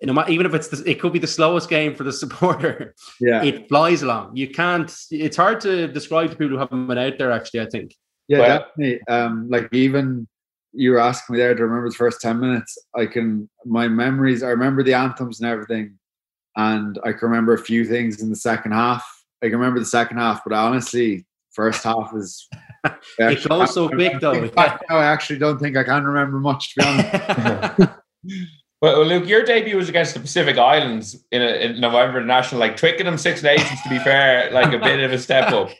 [0.00, 2.94] you know, even if it's the, it could be the slowest game for the supporter.
[3.20, 4.36] Yeah, it flies along.
[4.36, 4.94] You can't.
[5.10, 7.32] It's hard to describe to people who haven't been out there.
[7.32, 7.94] Actually, I think.
[8.28, 9.00] Yeah, well, definitely.
[9.08, 10.26] Um, like even
[10.74, 12.76] you were asking me there to remember the first 10 minutes.
[12.94, 15.98] I can, my memories, I remember the anthems and everything.
[16.56, 19.04] And I can remember a few things in the second half.
[19.42, 22.48] I can remember the second half, but honestly, first half is.
[23.18, 24.50] it goes so quick, though.
[24.56, 27.92] I actually don't think I can remember much, to be honest.
[28.82, 32.60] well, Luke, your debut was against the Pacific Islands in, a, in November National.
[32.60, 35.70] Like Twickenham Six Nations, to be fair, like a bit of a step up.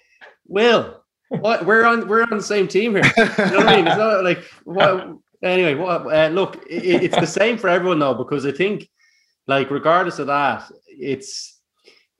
[0.47, 3.05] Will, what we're on we're on the same team here.
[3.17, 3.87] You know what I mean?
[3.87, 5.75] It's not like what, anyway.
[5.75, 8.89] What, uh, look, it, it's the same for everyone though, because I think,
[9.47, 11.54] like, regardless of that, it's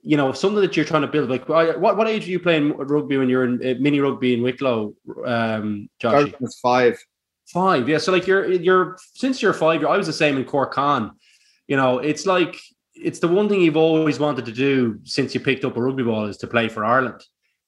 [0.05, 1.31] you know something that you're trying to build.
[1.31, 4.43] Like, what what age are you playing rugby when you're in uh, mini rugby in
[4.43, 6.33] Wicklow, um, Josh?
[6.41, 7.03] was five.
[7.47, 7.99] Five, yeah.
[7.99, 11.13] So like you're you're since you're five, you're, I was the same in Cork Con.
[11.69, 12.57] You know, it's like
[12.95, 16.03] it's the one thing you've always wanted to do since you picked up a rugby
[16.03, 17.23] ball is to play for Ireland.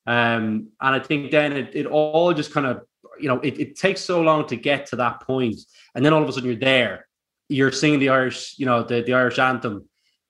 [0.07, 2.83] Um, and I think then it, it all just kind of,
[3.19, 5.57] you know, it, it takes so long to get to that point,
[5.95, 7.07] And then all of a sudden you're there,
[7.49, 9.89] you're singing the Irish, you know, the, the Irish anthem.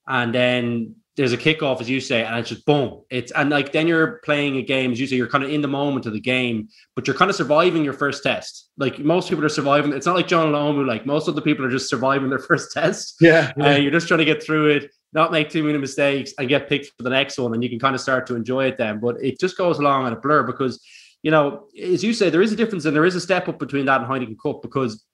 [0.08, 3.02] And then there's a kickoff, as you say, and it's just boom.
[3.08, 5.62] It's and like then you're playing a game, as you say, you're kind of in
[5.62, 8.70] the moment of the game, but you're kind of surviving your first test.
[8.76, 9.92] Like most people are surviving.
[9.94, 12.72] It's not like Jonah Lomu, like most of the people are just surviving their first
[12.72, 13.16] test.
[13.20, 13.52] Yeah.
[13.56, 16.48] And uh, you're just trying to get through it not make too many mistakes and
[16.48, 18.76] get picked for the next one and you can kind of start to enjoy it
[18.76, 20.78] then but it just goes along in a blur because
[21.22, 23.58] you know as you say there is a difference and there is a step up
[23.58, 25.04] between that and Heineken Cup because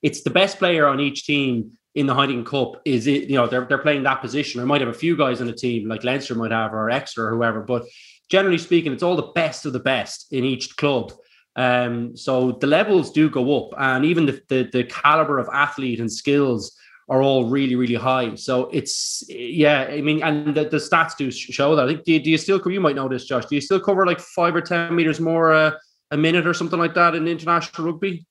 [0.00, 3.46] it's the best player on each team in the Heineken Cup is it you know
[3.46, 6.04] they're, they're playing that position or might have a few guys in a team like
[6.04, 7.84] Leinster might have or Exeter or whoever but
[8.28, 11.12] generally speaking it's all the best of the best in each club
[11.56, 15.98] um, so the levels do go up and even the, the, the caliber of athlete
[16.00, 16.76] and skills
[17.10, 18.36] are all really, really high.
[18.36, 21.86] So it's yeah, I mean, and the, the stats do show that.
[21.86, 22.62] I think do you, do you still?
[22.70, 23.46] You might know this, Josh.
[23.46, 25.72] Do you still cover like five or ten meters more uh,
[26.12, 28.24] a minute or something like that in international rugby?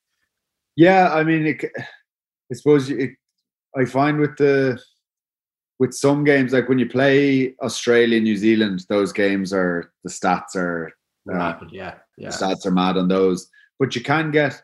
[0.76, 3.10] Yeah, I mean, it, I suppose it,
[3.76, 4.80] I find with the
[5.78, 10.54] with some games like when you play Australia, New Zealand, those games are the stats
[10.54, 10.92] are
[11.32, 11.54] uh.
[11.70, 13.48] Yeah, yeah, stats are mad on those.
[13.78, 14.62] But you can get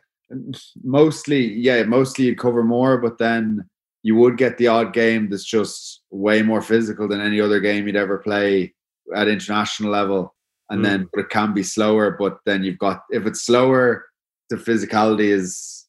[0.83, 3.67] mostly, yeah, mostly you cover more, but then
[4.03, 7.87] you would get the odd game that's just way more physical than any other game
[7.87, 8.73] you'd ever play
[9.15, 10.35] at international level.
[10.69, 10.83] And mm.
[10.83, 14.05] then but it can be slower, but then you've got if it's slower,
[14.49, 15.87] the physicality is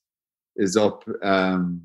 [0.56, 1.82] is up um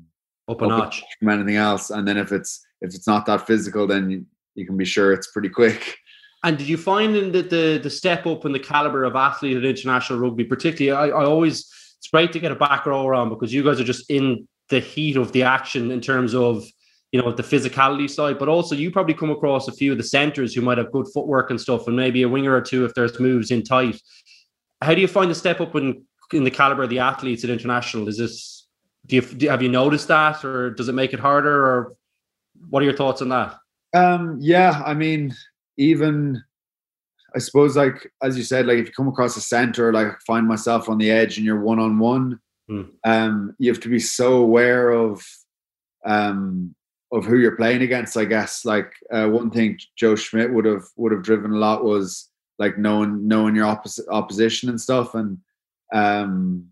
[0.48, 1.90] up a notch from anything else.
[1.90, 5.12] And then if it's if it's not that physical, then you, you can be sure
[5.12, 5.96] it's pretty quick.
[6.42, 9.56] And did you find in the, the the step up in the caliber of athlete
[9.56, 11.12] at international rugby, particularly?
[11.12, 11.60] I, I always
[11.98, 14.80] it's great to get a back row around because you guys are just in the
[14.80, 16.66] heat of the action in terms of
[17.12, 20.04] you know the physicality side, but also you probably come across a few of the
[20.04, 22.92] centers who might have good footwork and stuff, and maybe a winger or two if
[22.92, 23.98] there's moves in tight.
[24.82, 26.04] How do you find the step up in
[26.34, 28.08] in the caliber of the athletes at international?
[28.08, 28.53] Is this
[29.06, 31.96] do you do, have you noticed that, or does it make it harder, or
[32.68, 33.56] what are your thoughts on that?
[33.94, 35.34] Um, yeah, I mean,
[35.76, 36.42] even
[37.34, 40.46] I suppose like as you said, like if you come across a center, like find
[40.46, 42.40] myself on the edge and you're one on one,
[43.58, 45.24] you have to be so aware of
[46.04, 46.74] um,
[47.12, 48.16] of who you're playing against.
[48.16, 51.84] I guess like uh, one thing Joe Schmidt would have would have driven a lot
[51.84, 55.14] was like knowing knowing your opposite opposition and stuff.
[55.14, 55.38] And
[55.92, 56.68] um,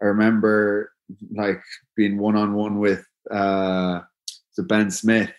[0.00, 0.92] I remember
[1.34, 1.60] like
[1.96, 4.00] being one on one with uh,
[4.56, 5.30] the Ben Smith.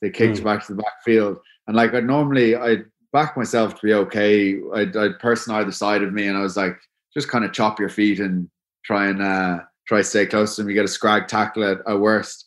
[0.00, 0.44] They kicked mm.
[0.44, 4.60] back to the backfield, and like I normally I'd back myself to be okay.
[4.74, 6.78] I'd, I'd person either side of me, and I was like,
[7.14, 8.48] just kind of chop your feet and
[8.84, 10.68] try and uh, try stay close to him.
[10.68, 12.46] You get a scrag tackle at, at worst.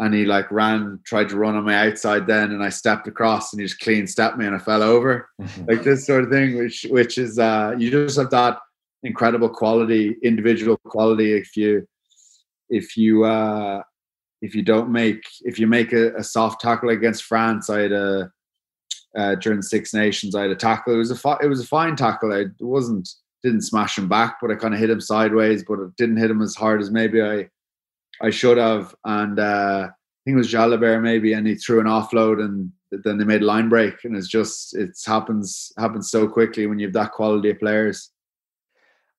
[0.00, 3.52] And he like ran, tried to run on my outside then, and I stepped across
[3.52, 5.28] and he just clean stepped me and I fell over.
[5.66, 8.58] like this sort of thing, which which is uh you just have that
[9.02, 11.84] incredible quality, individual quality if you
[12.70, 13.82] if you uh
[14.40, 17.92] if you don't make if you make a, a soft tackle against France, I had
[17.92, 18.30] a
[19.16, 20.94] uh, during Six Nations, I had a tackle.
[20.94, 22.30] It was a fi- it was a fine tackle.
[22.32, 23.08] it wasn't
[23.42, 26.30] didn't smash him back, but I kind of hit him sideways, but it didn't hit
[26.30, 27.48] him as hard as maybe I
[28.20, 28.94] I should have.
[29.04, 33.18] And uh, I think it was Jalibert maybe, and he threw an offload, and then
[33.18, 36.86] they made a line break, and it's just it happens happens so quickly when you
[36.86, 38.10] have that quality of players.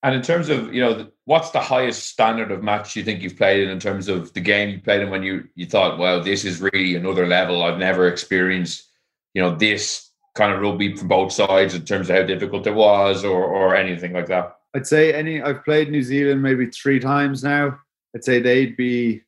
[0.02, 3.38] And in terms of you know, what's the highest standard of match you think you've
[3.38, 6.24] played in in terms of the game you played in when you you thought, well,
[6.24, 7.64] this is really another level.
[7.64, 8.90] I've never experienced,
[9.34, 12.76] you know, this kind of rugby from both sides in terms of how difficult it
[12.76, 14.56] was, or or anything like that.
[14.76, 15.42] I'd say any.
[15.42, 17.80] I've played New Zealand maybe three times now.
[18.16, 19.22] I'd say they'd be,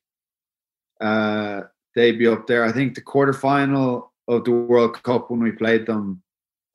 [1.00, 1.62] uh,
[1.94, 2.64] they'd be up there.
[2.64, 6.22] I think the quarterfinal of the World Cup when we played them,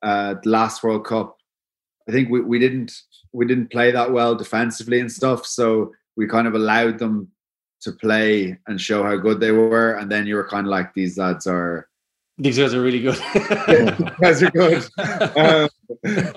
[0.02, 1.38] uh, the last World Cup,
[2.08, 2.92] I think we, we didn't
[3.32, 5.46] we didn't play that well defensively and stuff.
[5.46, 7.28] So we kind of allowed them
[7.82, 9.92] to play and show how good they were.
[9.94, 11.88] And then you were kind of like, these lads are
[12.38, 13.16] these guys are really good.
[13.34, 14.84] these guys are good.
[15.36, 15.68] Um,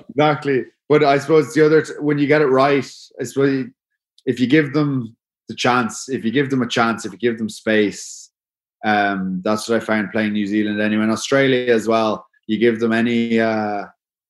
[0.08, 0.64] exactly.
[0.88, 2.84] But I suppose the other when you get it right,
[3.20, 3.66] I suppose
[4.26, 5.16] if you give them
[5.48, 8.30] the chance, if you give them a chance, if you give them space,
[8.84, 11.04] um, that's what I found playing New Zealand anyway.
[11.04, 13.84] In Australia as well, you give them any uh,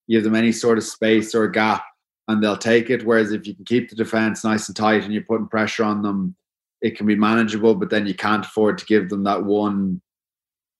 [0.08, 1.84] give them any sort of space or gap
[2.32, 3.04] and they'll take it.
[3.04, 6.02] Whereas if you can keep the defense nice and tight and you're putting pressure on
[6.02, 6.34] them,
[6.80, 7.74] it can be manageable.
[7.74, 10.00] But then you can't afford to give them that one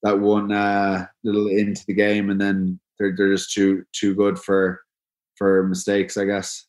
[0.03, 4.38] that one uh, little into the game, and then they're they're just too too good
[4.38, 4.81] for
[5.37, 6.67] for mistakes, I guess.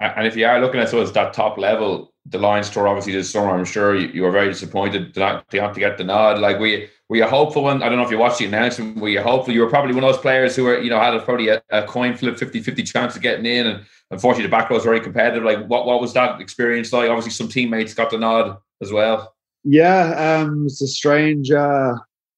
[0.00, 3.12] And if you are looking at so as that top level, the Lions tour obviously
[3.12, 6.40] this summer, I'm sure you, you were very disappointed not have to get the nod.
[6.40, 9.10] Like we were you hopeful when I don't know if you watched the announcement, were
[9.10, 9.52] you hopeful?
[9.52, 11.62] You were probably one of those players who were, you know, had a, probably a,
[11.68, 14.98] a coin flip 50-50 chance of getting in and unfortunately the back row was very
[14.98, 15.42] competitive.
[15.44, 17.10] Like what what was that experience like?
[17.10, 19.34] Obviously some teammates got the nod as well.
[19.62, 21.96] Yeah, um it's a strange uh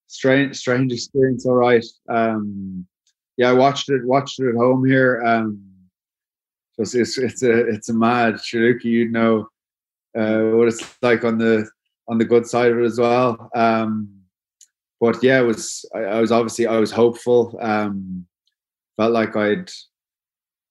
[0.08, 1.86] strange strange experience, all right.
[2.08, 2.84] Um
[3.36, 5.22] yeah, I watched it watched it at home here.
[5.24, 5.62] Um
[6.78, 9.46] it's it's, it's a it's a mad Shaluki, you'd know
[10.18, 11.70] uh what it's like on the
[12.08, 13.48] on the good side of it as well.
[13.54, 14.22] Um
[15.04, 17.58] but yeah, it was I, I was obviously I was hopeful.
[17.60, 18.26] Um,
[18.96, 19.70] felt like I'd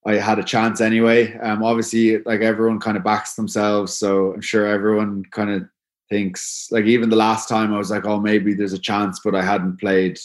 [0.07, 1.37] I had a chance anyway.
[1.37, 5.63] Um, obviously, like everyone kind of backs themselves, so I'm sure everyone kind of
[6.09, 9.35] thinks like even the last time I was like, oh, maybe there's a chance, but
[9.35, 10.19] I hadn't played.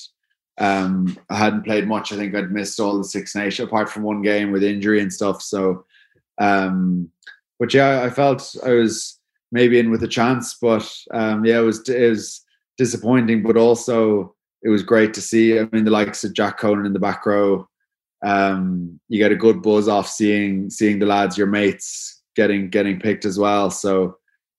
[0.56, 2.10] Um, I hadn't played much.
[2.10, 5.12] I think I'd missed all the Six Nations apart from one game with injury and
[5.12, 5.42] stuff.
[5.42, 5.84] So,
[6.38, 7.10] um,
[7.60, 9.20] but yeah, I felt I was
[9.52, 12.42] maybe in with a chance, but um, yeah, it was it was
[12.78, 15.58] disappointing, but also it was great to see.
[15.58, 17.68] I mean, the likes of Jack Conan in the back row.
[18.24, 22.98] Um, you get a good buzz off seeing seeing the lads, your mates, getting getting
[22.98, 23.70] picked as well.
[23.70, 24.16] So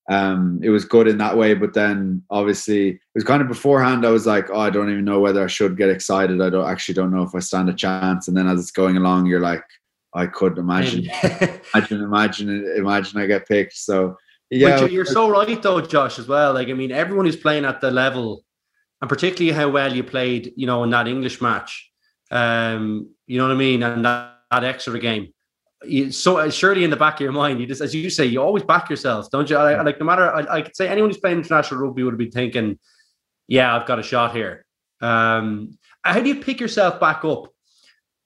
[0.09, 1.53] um, it was good in that way.
[1.53, 4.05] But then obviously it was kind of beforehand.
[4.05, 6.41] I was like, oh, I don't even know whether I should get excited.
[6.41, 8.27] I don't actually don't know if I stand a chance.
[8.27, 9.63] And then as it's going along, you're like,
[10.15, 11.07] I could imagine,
[11.75, 13.73] imagine, imagine, imagine I get picked.
[13.73, 14.17] So
[14.49, 16.53] yeah, but you're so right though, Josh, as well.
[16.53, 18.43] Like, I mean, everyone who's playing at the level,
[19.01, 21.91] and particularly how well you played, you know, in that English match,
[22.31, 25.33] um, you know what I mean, and that, that extra game.
[25.85, 28.41] You, so surely in the back of your mind, you just, as you say, you
[28.41, 29.55] always back yourself, don't you?
[29.55, 32.19] I, like no matter, I, I could say anyone who's playing international rugby would have
[32.19, 32.79] been thinking,
[33.47, 34.65] "Yeah, I've got a shot here."
[34.99, 37.53] Um, how do you pick yourself back up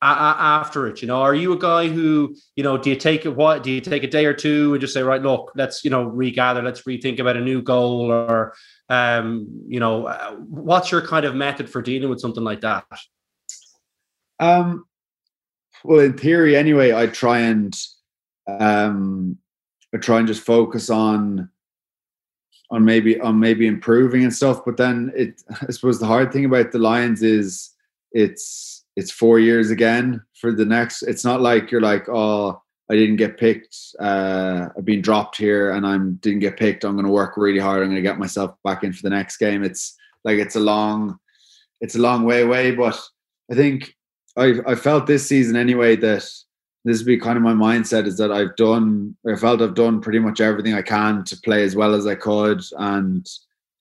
[0.03, 1.01] after it?
[1.01, 3.35] You know, are you a guy who, you know, do you take it?
[3.35, 5.89] What do you take a day or two and just say, right, look, let's, you
[5.89, 8.53] know, regather, let's rethink about a new goal, or,
[8.89, 12.85] um, you know, uh, what's your kind of method for dealing with something like that?
[14.39, 14.85] Um,
[15.83, 17.77] well, in theory, anyway, I try and,
[18.47, 19.37] um,
[19.93, 21.49] I try and just focus on,
[22.71, 24.65] on maybe on maybe improving and stuff.
[24.65, 27.69] But then it, I suppose, the hard thing about the Lions is
[28.11, 31.03] it's it's four years again for the next.
[31.03, 33.75] It's not like you're like, oh, I didn't get picked.
[33.99, 36.83] Uh, I've been dropped here, and I'm didn't get picked.
[36.83, 37.81] I'm going to work really hard.
[37.81, 39.63] I'm going to get myself back in for the next game.
[39.63, 41.17] It's like it's a long,
[41.81, 42.71] it's a long way away.
[42.71, 42.99] But
[43.51, 43.95] I think
[44.37, 46.29] I I felt this season anyway that
[46.85, 49.15] this would be kind of my mindset is that I've done.
[49.27, 52.15] I felt I've done pretty much everything I can to play as well as I
[52.15, 53.27] could and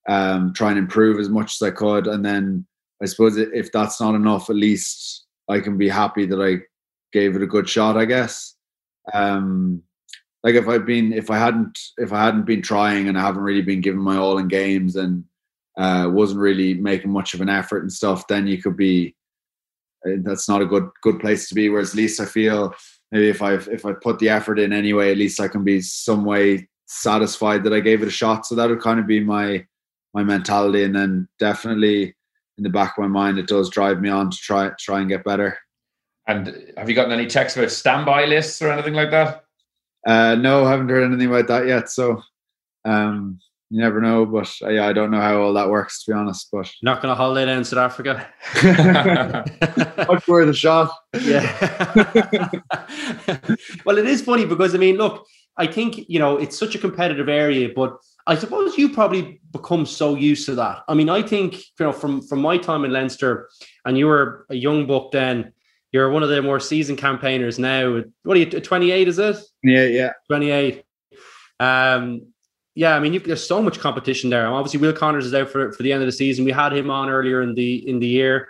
[0.08, 2.66] um, try and improve as much as I could, and then
[3.02, 6.62] I suppose if that's not enough, at least I can be happy that I
[7.12, 7.96] gave it a good shot.
[7.96, 8.54] I guess.
[9.12, 9.82] Um,
[10.44, 13.42] like if I've been, if I hadn't, if I hadn't been trying and I haven't
[13.42, 15.24] really been giving my all in games and
[15.78, 19.14] uh, wasn't really making much of an effort and stuff, then you could be.
[20.06, 21.68] Uh, that's not a good good place to be.
[21.68, 22.74] Whereas at least I feel
[23.10, 25.80] maybe if I if I put the effort in anyway, at least I can be
[25.80, 28.46] some way satisfied that I gave it a shot.
[28.46, 29.64] So that would kind of be my
[30.14, 32.14] my mentality, and then definitely
[32.58, 35.08] in the back of my mind, it does drive me on to try try and
[35.08, 35.58] get better.
[36.26, 39.44] And have you gotten any texts about standby lists or anything like that?
[40.06, 41.90] Uh, no, I haven't heard anything about that yet.
[41.90, 42.22] So,
[42.84, 43.38] um,
[43.70, 44.26] you never know.
[44.26, 46.48] But uh, yeah, I don't know how all that works to be honest.
[46.52, 48.28] But You're not going to holiday down in South Africa.
[50.08, 50.92] much worth a shot.
[51.20, 51.82] Yeah.
[53.84, 55.26] well, it is funny because I mean, look,
[55.56, 57.96] I think you know it's such a competitive area, but
[58.26, 60.82] I suppose you probably become so used to that.
[60.88, 63.48] I mean, I think you know from from my time in Leinster,
[63.84, 65.52] and you were a young buck then.
[65.90, 68.02] You're one of the more seasoned campaigners now.
[68.22, 68.46] What are you?
[68.46, 69.36] 28 is it?
[69.62, 70.12] Yeah, yeah.
[70.26, 70.84] 28.
[71.60, 72.32] Um,
[72.74, 74.46] yeah, I mean, you've, there's so much competition there.
[74.46, 76.44] Obviously, Will Connors is out for for the end of the season.
[76.44, 78.48] We had him on earlier in the in the year.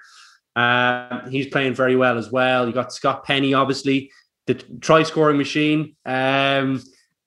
[0.55, 2.66] Um, he's playing very well as well.
[2.66, 4.11] You got Scott Penny, obviously,
[4.47, 5.97] the try scoring machine.
[6.05, 6.83] Um,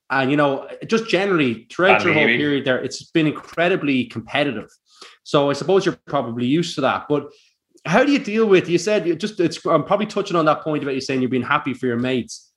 [0.10, 4.70] and you know, just generally throughout And your whole period there, it's been incredibly competitive.
[5.24, 7.08] So I suppose you're probably used to that.
[7.10, 7.30] But
[7.86, 8.70] how do you deal with?
[8.70, 9.40] You said you just.
[9.40, 9.64] It's.
[9.66, 12.52] I'm probably touching on that point about you saying you're being happy for your mates.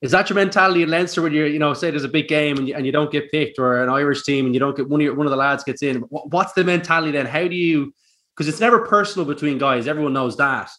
[0.00, 2.58] Is that your mentality in Leinster when you're, you know, say there's a big game
[2.58, 4.88] and you, and you don't get picked, or an Irish team and you don't get
[4.88, 5.98] one of your, one of the lads gets in?
[6.08, 7.26] What's the mentality then?
[7.26, 7.94] How do you?
[8.34, 9.86] Because it's never personal between guys.
[9.86, 10.70] Everyone knows that.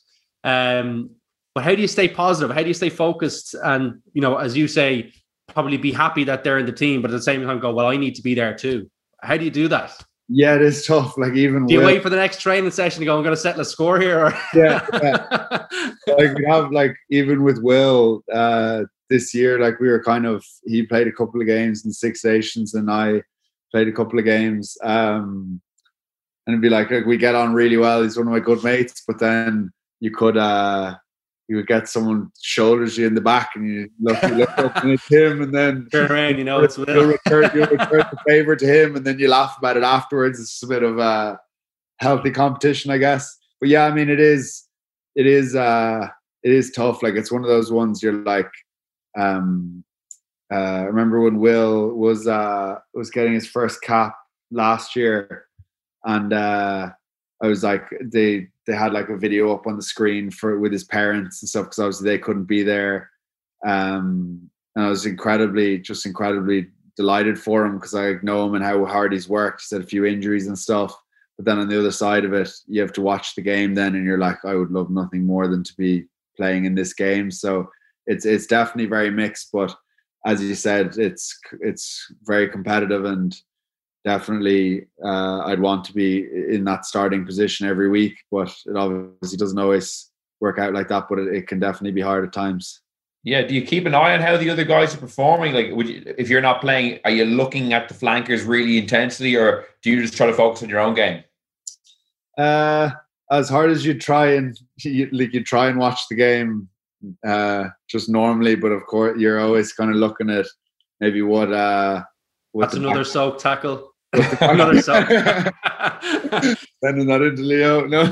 [0.43, 1.11] Um,
[1.55, 2.53] but how do you stay positive?
[2.53, 3.55] How do you stay focused?
[3.63, 5.13] And you know, as you say,
[5.53, 7.87] probably be happy that they're in the team, but at the same time go, well,
[7.87, 8.89] I need to be there too.
[9.21, 9.95] How do you do that?
[10.29, 11.17] Yeah, it is tough.
[11.17, 13.15] Like even Do you Will- wait for the next training session to go?
[13.15, 14.25] I'm going to settle a score here.
[14.25, 15.65] Or yeah, yeah.
[16.17, 20.43] like we have like even with Will uh this year, like we were kind of
[20.65, 23.21] he played a couple of games in Six Nations and I
[23.71, 24.77] played a couple of games.
[24.83, 25.61] Um
[26.47, 28.01] and it'd be like, like we get on really well.
[28.01, 30.95] He's one of my good mates, but then you could uh
[31.47, 34.77] you would get someone shoulders you in the back and you look, you look up
[34.77, 37.05] and it's him and then turn around, you know, it's you'll Will.
[37.07, 40.39] return, you'll return the favor to him and then you laugh about it afterwards.
[40.39, 41.39] It's a bit of a
[41.99, 43.37] healthy competition, I guess.
[43.59, 44.63] But yeah, I mean, it is,
[45.15, 46.07] it is, uh,
[46.43, 47.03] it is tough.
[47.03, 48.51] Like it's one of those ones you're like,
[49.17, 49.83] um,
[50.51, 54.15] uh, I remember when Will was, uh, was getting his first cap
[54.49, 55.45] last year
[56.05, 56.89] and, uh,
[57.41, 60.71] I was like, they, they had like a video up on the screen for with
[60.71, 63.09] his parents and stuff because obviously they couldn't be there.
[63.65, 68.63] Um, and I was incredibly, just incredibly delighted for him because I know him and
[68.63, 69.61] how hard he's worked.
[69.61, 70.95] He's had a few injuries and stuff.
[71.37, 73.95] But then on the other side of it, you have to watch the game then,
[73.95, 76.05] and you're like, I would love nothing more than to be
[76.37, 77.31] playing in this game.
[77.31, 77.69] So
[78.05, 79.49] it's it's definitely very mixed.
[79.51, 79.75] But
[80.25, 83.35] as you said, it's it's very competitive and
[84.03, 88.15] definitely uh, I'd want to be in that starting position every week.
[88.31, 91.07] But it obviously doesn't always work out like that.
[91.09, 92.81] But it, it can definitely be hard at times.
[93.25, 95.53] Yeah, do you keep an eye on how the other guys are performing?
[95.53, 99.35] Like, would you, if you're not playing, are you looking at the flankers really intensely,
[99.35, 101.23] or do you just try to focus on your own game?
[102.37, 102.89] Uh,
[103.31, 106.67] as hard as you try and you, like you try and watch the game,
[107.25, 110.45] uh, just normally, but of course you're always kind of looking at
[110.99, 112.03] maybe what uh,
[112.51, 113.92] what That's the another soak tackle.
[114.13, 115.07] What the- another soak.
[116.83, 117.85] sending that into Leo.
[117.87, 118.03] No,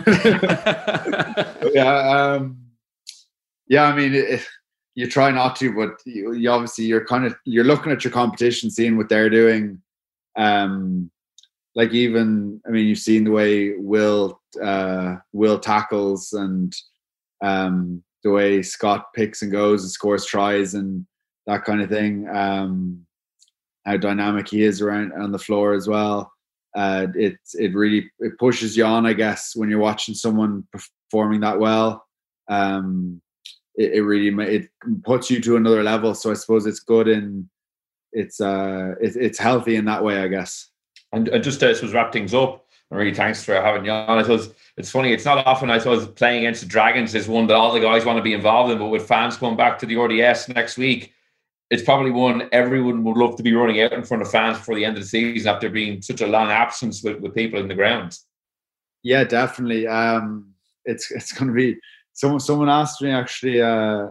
[1.73, 2.57] yeah, um,
[3.67, 3.83] yeah.
[3.85, 4.45] I mean, it,
[4.95, 8.11] you try not to, but you, you obviously you're kind of you're looking at your
[8.11, 9.81] competition, seeing what they're doing.
[10.35, 11.11] Um,
[11.73, 16.75] like even, I mean, you've seen the way Will uh, Will tackles and
[17.41, 21.05] um, the way Scott picks and goes and scores tries and
[21.47, 22.27] that kind of thing.
[22.29, 23.05] Um,
[23.85, 26.31] how dynamic he is around on the floor as well
[26.75, 31.41] uh, it it really it pushes you on, I guess, when you're watching someone performing
[31.41, 32.05] that well.
[32.47, 33.21] Um,
[33.75, 34.69] it, it really it
[35.03, 36.13] puts you to another level.
[36.13, 37.49] So I suppose it's good in
[38.13, 40.69] it's uh it, it's healthy in that way, I guess.
[41.13, 44.17] And, and just to wrap things up, and really thanks for having you on.
[44.17, 47.47] I suppose it's funny, it's not often, I suppose, playing against the Dragons is one
[47.47, 49.85] that all the guys want to be involved in, but with fans coming back to
[49.85, 51.13] the RDS next week,
[51.71, 54.75] it's probably one everyone would love to be running out in front of fans before
[54.75, 57.69] the end of the season after being such a long absence with, with people in
[57.69, 58.15] the ground.
[59.03, 59.87] Yeah, definitely.
[59.87, 60.53] Um,
[60.85, 61.79] it's it's going to be.
[62.13, 64.07] Someone someone asked me actually uh,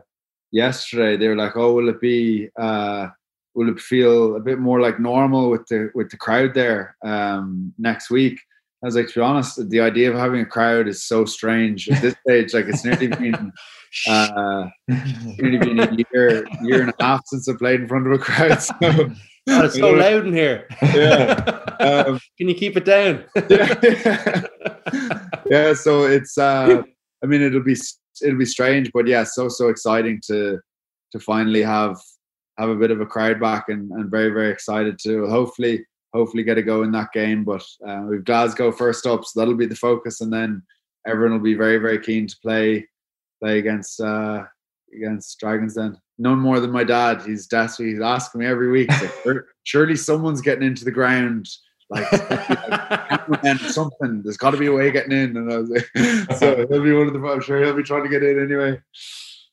[0.50, 1.16] yesterday.
[1.16, 2.48] They were like, "Oh, will it be?
[2.58, 3.08] Uh,
[3.54, 7.74] will it feel a bit more like normal with the with the crowd there um,
[7.78, 8.40] next week?"
[8.82, 11.88] I was like, to be honest, the idea of having a crowd is so strange
[11.90, 12.54] at this stage.
[12.54, 13.52] Like it's nearly been
[14.08, 18.12] uh, nearly been a year year and a half since I played in front of
[18.12, 18.62] a crowd.
[18.62, 18.74] So,
[19.46, 20.66] it's so loud in here.
[20.82, 21.60] Yeah.
[21.80, 23.24] Um, Can you keep it down?
[23.48, 24.46] yeah.
[25.50, 26.82] yeah so it's uh
[27.22, 27.76] i mean it'll be
[28.22, 30.58] it'll be strange but yeah so so exciting to
[31.12, 31.96] to finally have
[32.58, 36.42] have a bit of a crowd back and, and very very excited to hopefully hopefully
[36.42, 39.66] get a go in that game but uh, we've glasgow first up so that'll be
[39.66, 40.62] the focus and then
[41.06, 42.86] everyone will be very very keen to play
[43.40, 44.44] play against uh
[44.94, 47.22] against Dragons Then None more than my dad.
[47.22, 47.88] He's desperate.
[47.88, 48.90] He's asking me every week.
[48.90, 51.48] Like, surely someone's getting into the ground.
[51.88, 52.12] Like,
[53.42, 54.20] like something.
[54.22, 55.34] There's got to be a way of getting in.
[55.38, 55.88] And I was like,
[56.38, 57.26] so he'll be one of the.
[57.26, 58.80] I'm sure he'll be trying to get in anyway.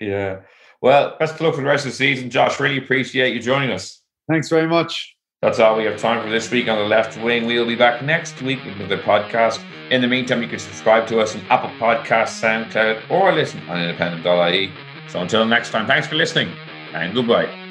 [0.01, 0.41] Yeah.
[0.81, 2.59] Well, best of luck for the rest of the season, Josh.
[2.59, 4.01] Really appreciate you joining us.
[4.29, 5.16] Thanks very much.
[5.41, 7.45] That's all we have time for this week on the left wing.
[7.45, 9.63] We'll be back next week with another podcast.
[9.91, 13.79] In the meantime, you can subscribe to us on Apple Podcasts, SoundCloud, or listen on
[13.79, 14.71] independent.ie.
[15.07, 16.49] So until next time, thanks for listening
[16.93, 17.66] and goodbye.